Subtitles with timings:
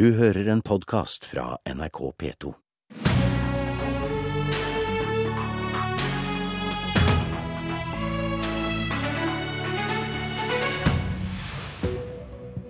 [0.00, 2.52] Du hører en podkast fra NRK P2.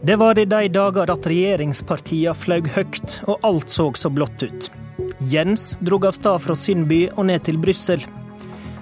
[0.03, 4.67] Det var i de dager at regjeringspartiene fløy høyt og alt så så blått ut.
[5.31, 8.03] Jens drog av sted fra sin by og ned til Brussel.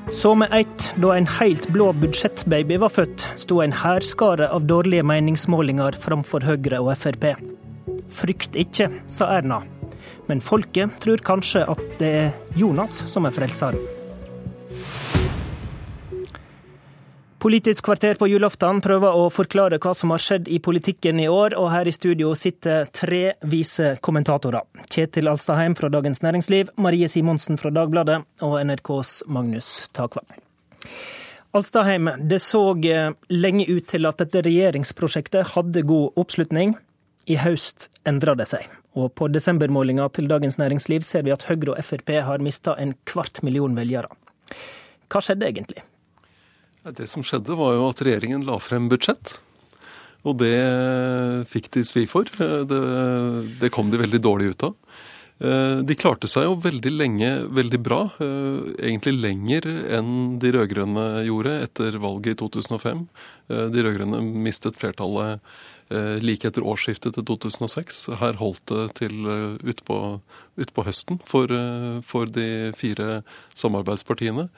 [0.08, 5.04] Så med ett, da en helt blå budsjettbaby var født, sto en hærskare av dårlige
[5.04, 7.34] meningsmålinger framfor Høyre og Frp.
[8.08, 9.62] Frykt ikke, sa Erna.
[10.28, 13.80] Men folket tror kanskje at det er Jonas som er frelseren.
[17.38, 21.54] Politisk kvarter på julaften prøver å forklare hva som har skjedd i politikken i år,
[21.54, 24.66] og her i studio sitter tre vise kommentatorer.
[24.90, 30.26] Kjetil Alstadheim fra Dagens Næringsliv, Marie Simonsen fra Dagbladet og NRKs Magnus Takvam.
[31.54, 36.74] Alstadheim, det så eh, lenge ut til at dette regjeringsprosjektet hadde god oppslutning.
[37.28, 38.64] I høst endrer det seg.
[38.96, 42.94] Og på desembermålinga til Dagens Næringsliv ser vi at Høyre og Frp har mista en
[43.08, 44.08] kvart million velgere.
[45.12, 45.84] Hva skjedde egentlig?
[46.96, 49.36] Det som skjedde, var jo at regjeringen la frem budsjett.
[50.26, 50.56] Og det
[51.52, 52.28] fikk de svi for.
[52.32, 52.80] Det,
[53.60, 54.74] det, kom de veldig dårlig ut av.
[55.38, 58.00] De klarte seg jo veldig lenge veldig bra.
[58.18, 63.04] Egentlig lenger enn de rød-grønne gjorde etter valget i 2005.
[63.46, 65.44] De rød-grønne mistet flertallet
[65.88, 68.00] like etter årsskiftet til 2006.
[68.20, 69.96] Her holdt det til utpå
[70.58, 71.52] ut på høsten for,
[72.04, 73.22] for de fire
[73.56, 74.48] samarbeidspartiene.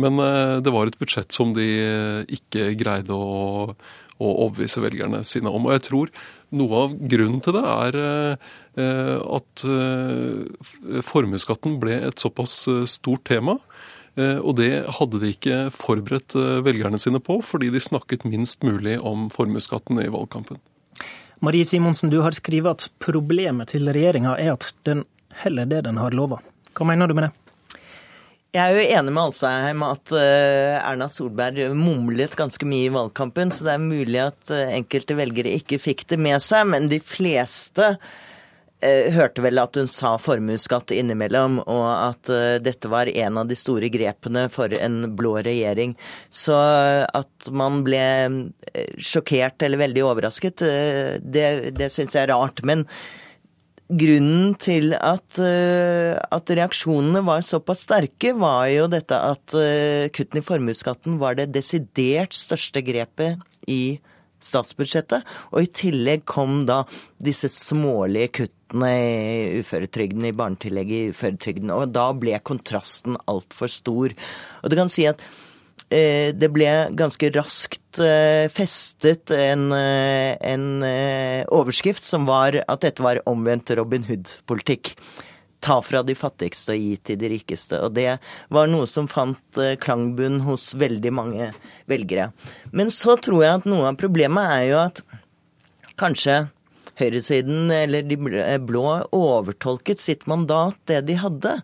[0.00, 5.22] Men eh, det var et budsjett som de eh, ikke greide å, å overbevise velgerne
[5.26, 5.68] sine om.
[5.68, 6.12] Og jeg tror
[6.56, 9.64] noe av grunnen til det er eh, at
[11.08, 13.56] formuesskatten ble et såpass stort tema.
[14.16, 16.32] Og det hadde de ikke forberedt
[16.64, 20.56] velgerne sine på, fordi de snakket minst mulig om formuesskatten i valgkampen.
[21.44, 25.04] Marie Simonsen, du har skrevet at problemet til regjeringa er at den
[25.42, 26.40] heller det den har lova.
[26.76, 27.34] Hva mener du med det?
[28.56, 33.50] Jeg er jo enig med Alsheim at eh, Erna Solberg mumlet ganske mye i valgkampen,
[33.52, 37.02] så det er mulig at eh, enkelte velgere ikke fikk det med seg, men de
[37.04, 38.14] fleste eh,
[38.84, 42.30] hørte vel at hun sa formuesskatt innimellom, og at
[42.62, 45.94] dette var en av de store grepene for en blå regjering.
[46.28, 48.02] Så at man ble
[49.00, 50.66] sjokkert eller veldig overrasket,
[51.24, 51.46] det,
[51.78, 52.60] det syns jeg er rart.
[52.68, 52.84] Men
[53.88, 59.56] grunnen til at, at, reaksjonene var såpass sterke, var jo dette at
[60.16, 63.98] kutten i formuesskatten var det desidert største grepet i
[64.42, 65.26] statsbudsjettet.
[65.52, 66.82] Og i tillegg kom da
[67.22, 71.74] disse smålige kuttene i uføretrygden, i barnetillegget i uføretrygden.
[71.74, 74.16] Og da ble kontrasten altfor stor.
[74.62, 75.22] Og du kan si at
[75.86, 76.66] Eh, det ble
[76.98, 80.82] ganske raskt eh, festet en, eh, en,
[81.54, 84.96] overskrift som var at dette var omvendt Robin Hood-politikk.
[85.66, 87.80] Ta fra de fattigste og gi til de rikeste.
[87.82, 88.20] Og det
[88.54, 91.52] var noe som fant klangbunn hos veldig mange
[91.90, 92.30] velgere.
[92.70, 95.02] Men så tror jeg at noe av problemet er jo at
[95.98, 96.44] kanskje
[96.96, 98.16] høyresiden, eller de
[98.64, 98.84] blå,
[99.14, 101.58] overtolket sitt mandat, det de hadde.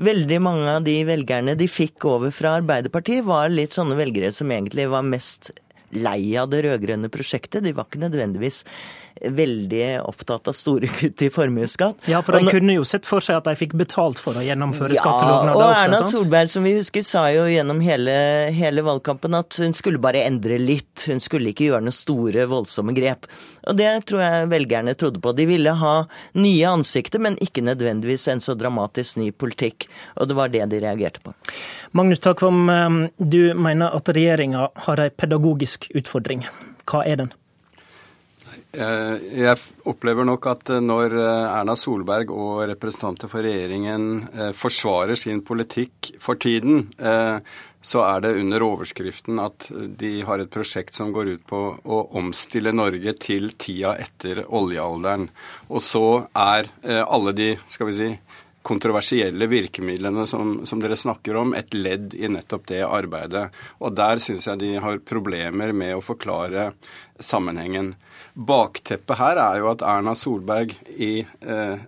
[0.00, 4.52] Veldig mange av de velgerne de fikk over fra Arbeiderpartiet, var litt sånne velgere som
[4.54, 5.52] egentlig var mest
[5.96, 7.64] lei av det rød-grønne prosjektet.
[7.64, 8.64] De var ikke nødvendigvis
[9.18, 12.06] veldig opptatt av store kutt i formuesskatt.
[12.10, 14.94] Ja, for de kunne jo sett for seg at de fikk betalt for å gjennomføre
[14.94, 18.14] ja, skattelovnader og Erna Solberg, som vi husker, sa jo gjennom hele,
[18.54, 21.08] hele, valgkampen at hun skulle bare endre litt.
[21.08, 23.28] Hun skulle ikke gjøre noen store, voldsomme grep.
[23.68, 25.34] Og det tror jeg velgerne trodde på.
[25.36, 25.94] De ville ha
[26.38, 29.88] nye ansikter, men ikke nødvendigvis en så dramatisk ny politikk.
[30.18, 31.34] Og det var det de reagerte på.
[31.96, 36.46] Magnus Takvam, eh, du mener at regjeringa har en pedagogisk utfordring.
[36.88, 37.36] Hva er den?
[38.68, 39.56] Eh, jeg
[39.88, 46.12] opplever nok at eh, når eh, Erna Solberg og representanter for regjeringen forsvarer sin politikk
[46.20, 46.90] for tiden,
[47.88, 52.00] så er det under overskriften at de har et prosjekt som går ut på å
[52.18, 55.28] omstille Norge til tida etter oljealderen.
[55.70, 56.04] Og så
[56.36, 56.68] er
[57.06, 58.10] alle de skal vi si,
[58.68, 63.48] kontroversielle virkemidlene som, som, dere snakker om, et ledd i nettopp det arbeidet.
[63.80, 66.70] Og der syns jeg de har problemer med å forklare
[67.18, 67.94] sammenhengen.
[68.34, 71.80] Bakteppet her er jo at Erna Solberg i eh,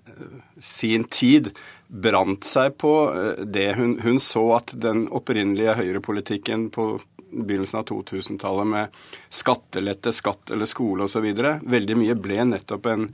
[0.58, 1.52] sin tid
[1.86, 6.92] brant seg på eh, det hun, hun så at den opprinnelige høyrepolitikken på
[7.30, 11.28] begynnelsen av 2000-tallet med skattelette, skatt eller skole osv.
[11.62, 13.06] Veldig mye ble nettopp en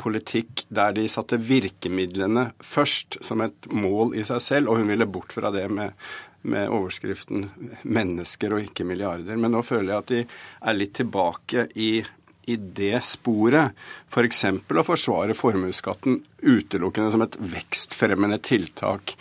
[0.00, 5.08] politikk der de satte virkemidlene først som et mål i seg selv, og hun ville
[5.08, 5.94] bort fra det med,
[6.42, 7.48] med overskriften
[7.84, 9.36] 'mennesker og ikke milliarder'.
[9.36, 10.26] Men nå føler jeg at de
[10.68, 12.04] er litt tilbake i
[12.46, 13.72] i det sporet.
[14.12, 14.44] F.eks.
[14.68, 19.14] For å forsvare formuesskatten utelukkende som et vekstfremmende tiltak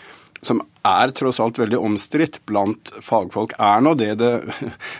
[0.48, 4.32] som er tross alt veldig omstridt blant fagfolk, er nå det, det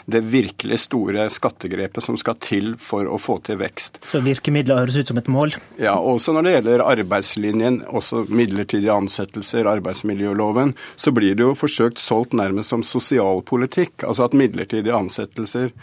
[0.06, 4.02] det virkelig store skattegrepet som skal til for å få til vekst.
[4.08, 5.56] Så virkemidler høres ut som et mål?
[5.82, 12.02] Ja, også når det gjelder arbeidslinjen, også midlertidige ansettelser, arbeidsmiljøloven, så blir det jo forsøkt
[12.02, 14.06] solgt nærmest som sosialpolitikk.
[14.08, 15.74] Altså at midlertidige ansettelser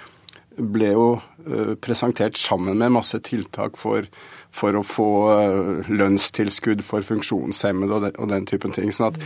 [0.60, 4.08] ble jo uh, presentert sammen med masse tiltak for
[4.54, 8.92] for å få uh, lønnstilskudd for funksjonshemmede og, og den typen ting.
[8.94, 9.20] sånn at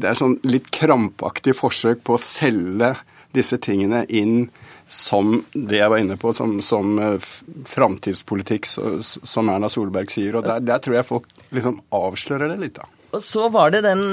[0.00, 2.94] det er sånn litt krampaktig forsøk på å selge
[3.36, 4.46] disse tingene inn
[4.92, 7.30] som det jeg var inne på, som, som uh,
[7.68, 10.36] framtidspolitikk, som Erna Solberg sier.
[10.36, 12.88] Og der, der, tror jeg folk liksom avslører det litt, da.
[13.12, 14.04] Og så var det den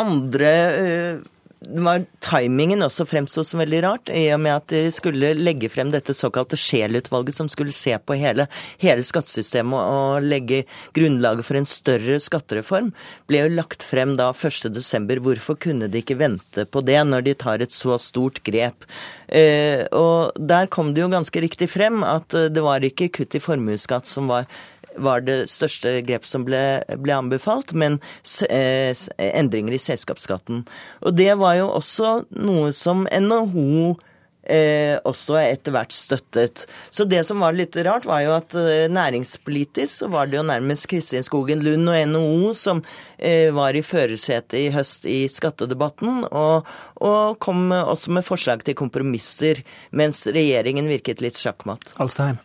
[0.00, 1.30] andre uh
[1.68, 5.92] var timingen også fremsto som veldig rart, i og med at de skulle legge frem
[5.92, 8.46] dette såkalte Scheel-utvalget, som skulle se på hele,
[8.82, 10.62] hele skattesystemet og legge
[10.96, 12.92] grunnlaget for en større skattereform,
[13.30, 15.20] ble jo lagt frem da 1.12.
[15.22, 18.86] Hvorfor kunne de ikke vente på det, når de tar et så stort grep?
[19.28, 23.38] Eh, og der kom det jo ganske riktig frem at eh, det var ikke kutt
[23.38, 24.48] i formuesskatt som var
[24.96, 28.00] var det største grepet som ble, ble anbefalt, men
[28.48, 28.92] eh,
[29.32, 30.64] endringer i selskapsskatten.
[31.02, 33.98] Og det var jo også noe som NHO
[34.42, 36.64] Eh, også etter hvert støttet.
[36.90, 40.46] Så det som var litt rart, var jo at eh, næringspolitisk så var det jo
[40.48, 42.82] nærmest Kristin Skogen Lund og NHO som
[43.18, 46.66] eh, var i førersetet i høst i skattedebatten, og,
[46.98, 49.62] og, kom også med forslag til kompromisser,
[49.94, 51.94] mens regjeringen virket litt sjakkmatt.
[52.02, 52.42] Alstheim.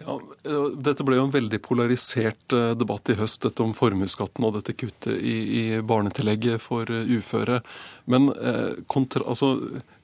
[0.00, 4.46] Ja, eh, dette ble jo en veldig polarisert eh, debatt i høst, dette om formuesskatten
[4.46, 7.60] og dette kuttet i, i barnetillegget for eh, uføre.
[8.10, 9.52] Men eh, kontra, altså,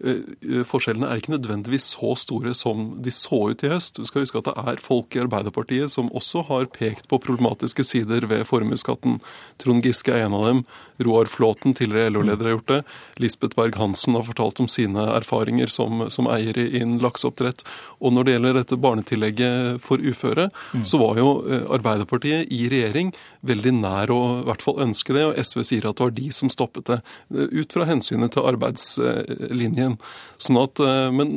[0.05, 3.97] eh, forskjellene er ikke nødvendigvis så store som de så ut i høst.
[3.97, 7.87] Du skal huske at det er folk i Arbeiderpartiet som også har pekt på problematiske
[7.87, 9.19] sider ved formuesskatten.
[9.63, 10.63] Trond Giske er en av dem.
[11.03, 12.81] Roar Flåten, tidligere LO-leder, har gjort det.
[13.21, 17.65] Lisbeth Berg-Hansen har fortalt om sine erfaringer som, som eier innen lakseoppdrett.
[18.01, 20.85] Og når det gjelder dette barnetillegget for uføre, mm.
[20.87, 23.13] så var jo eh, Arbeiderpartiet i regjering
[23.47, 26.29] veldig nær å i hvert fall ønske det, og SV sier at det var de
[26.35, 26.99] som stoppet det.
[27.35, 29.99] Eh, ut fra hensynet til arbeidslinjen.
[30.43, 31.37] Sånn at, eh, men,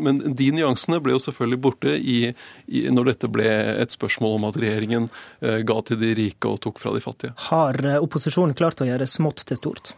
[0.00, 2.18] men de nyansene ble jo selvfølgelig borte i,
[2.66, 3.48] i, når dette ble
[3.84, 5.08] et spørsmål om at regjeringen
[5.38, 7.34] ga til de rike og tok fra de fattige.
[7.48, 9.94] Har opposisjonen klart å gjøre smått til stort?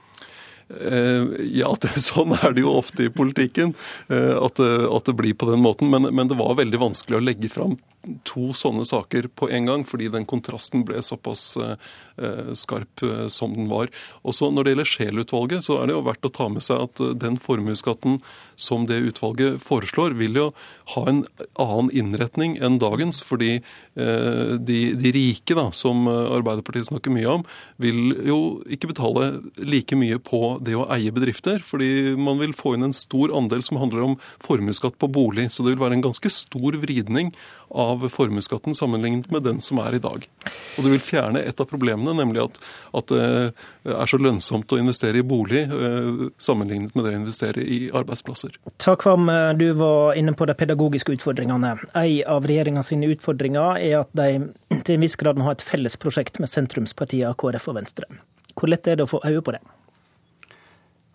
[0.70, 1.24] Eh,
[1.58, 3.74] ja, det, sånn er det jo ofte i politikken.
[4.08, 5.90] Eh, at det, at det blir på den måten.
[5.90, 7.78] Men, men, det var veldig vanskelig å legge fram
[8.24, 13.66] to sånne saker på en gang, fordi den kontrasten ble såpass eh, skarp som den
[13.68, 13.90] var.
[14.24, 17.02] Også Når det gjelder Scheel-utvalget, så er det jo verdt å ta med seg at
[17.20, 18.16] den formuesskatten
[18.56, 20.46] som det utvalget foreslår, vil jo
[20.94, 21.20] ha en
[21.60, 23.20] annen innretning enn dagens.
[23.24, 23.58] Fordi
[23.92, 27.44] de, de rike, da, som Arbeiderpartiet snakker mye om,
[27.80, 28.40] vil jo
[28.72, 29.28] ikke betale
[29.60, 31.62] like mye på det å eie bedrifter.
[31.64, 35.48] Fordi man vil få inn en stor andel som handler om formuesskatt på bolig.
[35.50, 37.32] Så det vil være en ganske stor vridning
[37.70, 40.26] av formuesskatten sammenlignet med den som er i dag.
[40.76, 42.58] Og det vil fjerne et av problemene, nemlig at,
[42.98, 47.62] at det er så lønnsomt å investere i bolig eh, sammenlignet med det å investere
[47.62, 48.58] i arbeidsplasser.
[48.82, 51.76] Takk Kvam, du var inne på de pedagogiske utfordringene.
[51.94, 54.50] En av regjeringa utfordringer er at de
[54.84, 58.10] til en viss grad må ha et felles prosjekt med sentrumspartiene KrF og Venstre.
[58.58, 59.62] Hvor lett er det å få øye på det?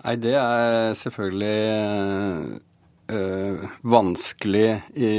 [0.05, 2.59] Nei, det er selvfølgelig
[3.09, 4.67] øh, vanskelig
[5.01, 5.09] i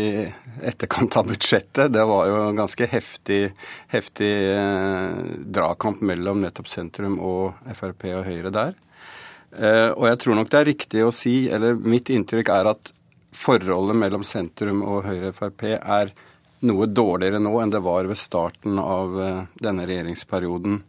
[0.63, 1.91] etterkant av budsjettet.
[1.91, 3.41] Det var jo en ganske heftig,
[3.91, 8.77] heftig øh, dragkamp mellom nettopp sentrum og Frp og Høyre der.
[9.57, 12.91] Uh, og jeg tror nok det er riktig å si, eller mitt inntrykk er at
[13.37, 16.13] forholdet mellom sentrum og Høyre og Frp er
[16.67, 20.83] noe dårligere nå enn det var ved starten av uh, denne regjeringsperioden.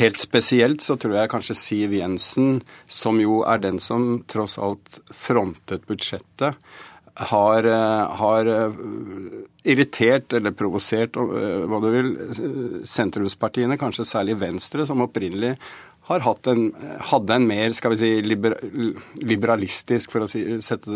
[0.00, 5.02] Helt spesielt så tror jeg kanskje Siv Jensen, som jo er den som tross alt
[5.12, 6.56] frontet budsjettet,
[7.14, 8.72] har, eh, har eh,
[9.68, 12.12] irritert eller provosert, eh, hva du vil,
[12.88, 15.58] sentrumspartiene, kanskje særlig Venstre, som opprinnelig
[16.08, 16.62] har en,
[16.98, 18.56] hadde en mer skal vi si, liber,
[19.22, 20.90] liberalistisk, for å si, sette,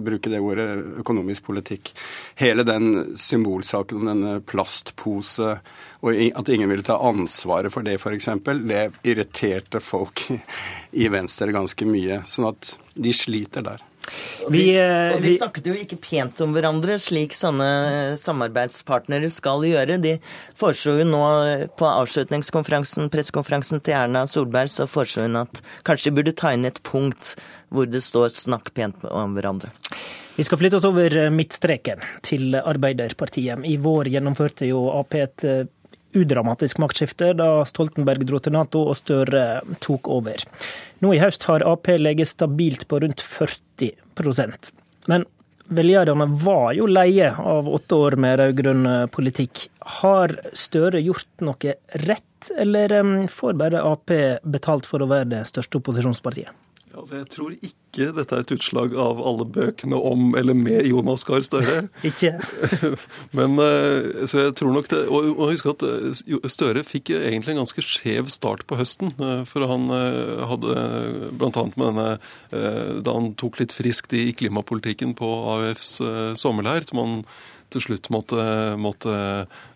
[0.00, 0.68] bruke det ordet,
[1.02, 1.92] økonomisk politikk.
[2.40, 5.58] Hele den symbolsaken om denne plastpose
[6.00, 8.30] og at ingen ville ta ansvaret for det, f.eks.,
[8.64, 10.24] det irriterte folk
[11.02, 12.22] i Venstre ganske mye.
[12.32, 13.89] Sånn at de sliter der.
[14.50, 20.00] Vi, eh, og de snakket jo ikke pent om hverandre, slik sånne samarbeidspartnere skal gjøre.
[20.02, 20.16] De
[20.58, 21.24] foreslo jo nå
[21.78, 26.68] på avslutningskonferansen, pressekonferansen til Erna Solberg, så foreslo hun at kanskje de burde ta inn
[26.68, 27.34] et punkt
[27.70, 29.70] hvor det står 'snakk pent om hverandre'.
[30.36, 33.60] Vi skal flytte oss over midtstreken, til Arbeiderpartiet.
[33.66, 35.66] I vår gjennomførte jo Ap et eh,
[36.16, 40.42] udramatisk maktskifte da Stoltenberg dro til Nato og Støre tok over.
[41.04, 44.72] Nå i høst har Ap ligget stabilt på rundt 40%
[45.10, 45.26] Men
[45.70, 49.68] velgerne var jo leie av åtte år med rød-grønn politikk.
[50.00, 51.76] Har Støre gjort noe
[52.06, 52.26] rett,
[52.58, 52.96] eller
[53.30, 54.10] får bare Ap
[54.42, 56.50] betalt for å være det største opposisjonspartiet?
[56.90, 61.24] Altså, jeg tror ikke dette er et utslag av alle bøkene om eller med Jonas
[61.26, 61.88] Gahr Støre.
[62.10, 62.32] ikke.
[63.36, 67.54] Men eh, så jeg tror nok det, Og, og husk at eh, Støre fikk egentlig
[67.54, 69.14] en ganske skjev start på høsten.
[69.18, 71.64] Eh, for han hadde bl.a.
[71.76, 72.08] med denne
[73.04, 75.98] Da han tok litt friskt i klimapolitikken på AUFs
[76.38, 77.16] sommerleir, som han
[77.70, 78.44] til slutt måtte,
[78.80, 79.14] måtte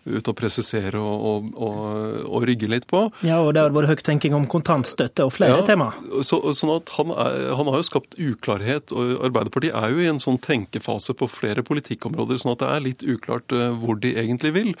[0.05, 1.79] ut og presisere og, og, og,
[2.27, 3.05] og, rygge litt på.
[3.25, 5.91] Ja, og det har vært høyttenking om kontantstøtte og flere ja, tema.
[6.25, 10.09] Så, sånn at han, er, han, har jo skapt uklarhet, og Arbeiderpartiet er jo i
[10.11, 14.13] en sånn tenkefase på flere politikkområder, sånn at det er litt uklart eh, hvor de
[14.19, 14.73] egentlig vil.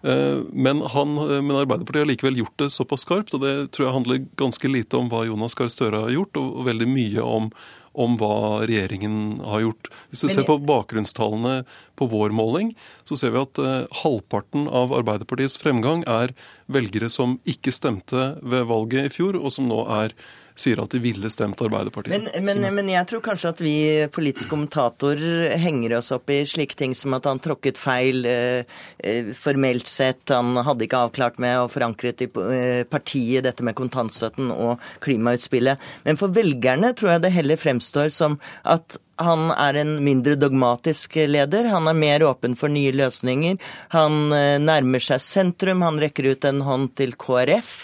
[0.00, 3.96] Eh, men, han, men, Arbeiderpartiet har likevel gjort det såpass skarpt, og det tror jeg
[3.98, 7.52] handler ganske lite om hva Jonas Gahr Støre har gjort, og veldig mye om
[8.00, 9.88] om hva regjeringen har gjort.
[10.08, 11.64] Hvis du ser på bakgrunnstallene
[11.98, 12.68] på vår måling,
[13.02, 13.58] så ser vi at
[14.04, 16.30] halvparten av Arbeiderpartiets fremgang er
[16.70, 20.14] velgere som ikke stemte ved valget i fjor, og som nå er
[20.60, 22.30] sier at de ville stemt Arbeiderpartiet.
[22.34, 23.74] Men, men, men, jeg tror kanskje at vi
[24.12, 25.20] politisk kommentator
[25.60, 28.62] henger oss opp i slike ting som at han tråkket feil eh,
[28.98, 30.28] eh, formelt sett.
[30.32, 35.80] Han hadde ikke avklart med og forankret i eh, partiet dette med kontantstøtten og klimautspillet.
[36.06, 41.18] Men for velgerne tror jeg det heller fremstår som at han er en mindre dogmatisk
[41.28, 41.68] leder.
[41.68, 43.58] Han er mer åpen for nye løsninger.
[43.94, 45.84] Han eh, nærmer seg sentrum.
[45.84, 47.74] Han rekker ut en hånd til KrF.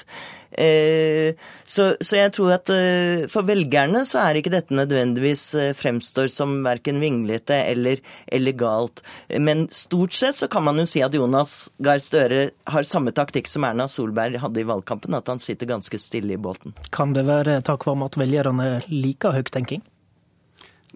[0.56, 5.72] Eh, så, så, jeg tror at eh, for velgerne så er ikke dette nødvendigvis eh,
[5.76, 8.00] fremstår som verken vinglete eller,
[8.32, 9.02] eller galt.
[9.28, 13.50] Men stort sett så kan man jo si at Jonas Gahr Støre har samme taktikk
[13.50, 16.76] som Erna Solberg hadde i valgkampen, at han sitter ganske stille i båten.
[16.94, 19.84] Kan det være takk for at velgerne liker høyttenking?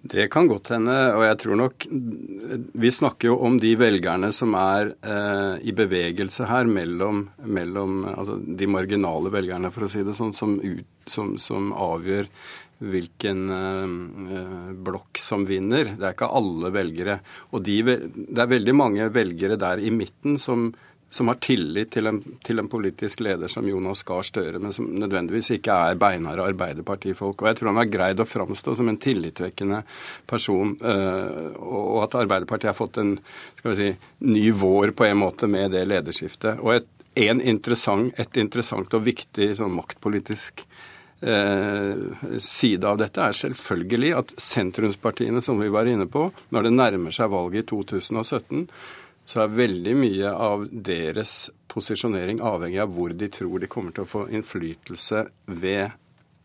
[0.03, 1.85] Det kan godt hende, og jeg tror nok
[2.81, 8.39] Vi snakker jo om de velgerne som er eh, i bevegelse her mellom, mellom altså
[8.41, 12.31] de marginale velgerne, for å si det sånn, som, ut, som, som avgjør
[12.81, 15.93] hvilken eh, blokk som vinner.
[15.99, 17.19] Det er ikke alle velgere.
[17.53, 20.71] Og de, det er veldig mange velgere der i midten som
[21.11, 24.87] som har tillit til en, til en, politisk leder som Jonas Gahr Støre, men som
[24.87, 27.43] nødvendigvis ikke er beinharde arbeiderpartifolk.
[27.43, 29.83] Og jeg tror han har greid å framstå som en tillitvekkende
[30.31, 33.17] person, øh, og at Arbeiderpartiet har fått en
[33.65, 33.91] si,
[34.23, 36.63] ny vår på en måte med det lederskiftet.
[36.63, 36.89] Og et,
[37.19, 40.63] interessant, et interessant og viktig sånn maktpolitisk
[41.21, 41.95] Eh,
[42.41, 47.13] side av dette er selvfølgelig at sentrumspartiene, som vi var inne på, når det nærmer
[47.13, 48.63] seg valget i 2017,
[49.31, 54.07] så er veldig mye av deres posisjonering avhengig av hvor de tror de kommer til
[54.07, 55.93] å få innflytelse ved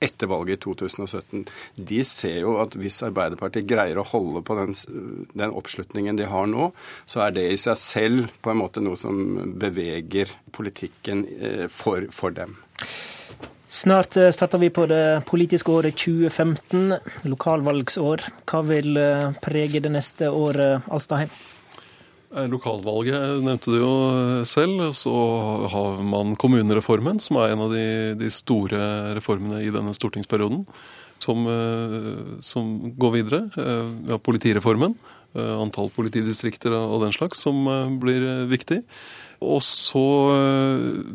[0.06, 1.46] etter valget i 2017.
[1.90, 4.76] De ser jo at hvis Arbeiderpartiet greier å holde på den,
[5.34, 6.70] den, oppslutningen de har nå,
[7.10, 9.18] så er det i seg selv på en måte noe som
[9.58, 12.58] beveger politikken eh, for, for dem.
[13.72, 16.94] Snart eh, starter vi på det politiske året 2015,
[17.32, 18.30] lokalvalgsår.
[18.46, 21.34] Hva vil eh, prege det neste året, Alstaheim?
[22.36, 23.96] Eh, lokalvalget nevnte du jo
[24.48, 24.90] selv.
[24.98, 25.16] Så
[25.72, 27.88] har man kommunereformen, som er en av de,
[28.20, 30.66] de store reformene i denne stortingsperioden.
[31.24, 33.46] Som, eh, som går videre.
[33.56, 34.98] Eh, vi har politireformen.
[35.36, 37.66] Antall politidistrikter og den slags, som
[38.00, 38.78] blir viktig.
[39.44, 40.04] Og så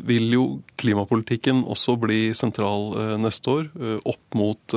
[0.05, 0.43] vil jo
[0.77, 3.71] klimapolitikken også bli sentral neste år,
[4.05, 4.75] opp mot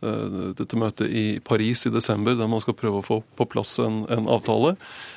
[0.00, 4.02] dette møtet i Paris i desember, der man skal prøve å få på plass en,
[4.12, 4.76] en avtale.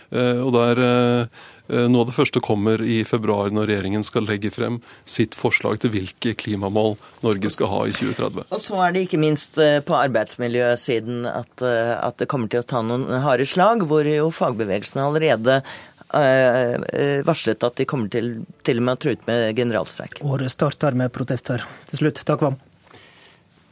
[0.10, 4.52] Eh, og der eh, noe av det første kommer i februar, når regjeringen skal legge
[4.54, 6.96] frem sitt forslag til hvilke klimamål
[7.26, 8.48] Norge skal ha i 2030.
[8.50, 12.70] Og så er det ikke minst eh, på arbeidsmiljøsiden at, at det kommer til å
[12.70, 15.62] ta noen harde slag, hvor jo fagbevegelsen allerede
[16.10, 18.32] varslet at de kommer til,
[18.66, 20.24] til og med å true ut med generalstreik.
[20.26, 21.62] Året starter med protester.
[21.92, 22.58] Til slutt, takk Vam.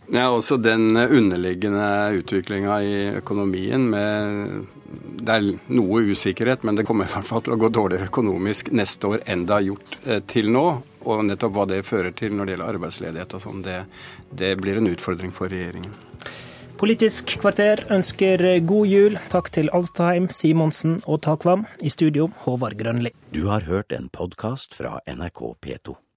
[0.08, 1.88] Ja, også den underliggende
[2.22, 4.66] utviklinga i økonomien med
[5.20, 8.70] Det er noe usikkerhet, men det kommer i hvert fall til å gå dårligere økonomisk
[8.72, 10.64] neste år enn det har gjort eh, til nå.
[11.08, 13.82] Og nettopp hva det fører til når det gjelder arbeidsledighet og sånn, det,
[14.32, 15.92] det blir en utfordring for regjeringen.
[16.80, 19.20] Politisk kvarter ønsker god jul.
[19.34, 21.68] Takk til Alstheim, Simonsen og Takvam.
[21.82, 23.12] I studio, Håvard Grønli.
[23.34, 25.98] Du har hørt en podkast fra NRK P2.